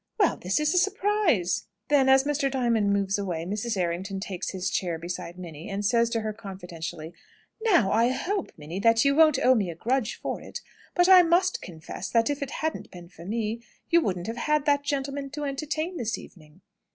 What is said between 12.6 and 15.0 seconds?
hadn't been for me, you wouldn't have had that